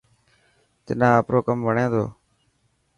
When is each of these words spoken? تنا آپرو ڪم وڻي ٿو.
تنا 0.85 1.07
آپرو 1.19 1.39
ڪم 1.47 1.57
وڻي 1.67 1.85
ٿو. 1.91 2.03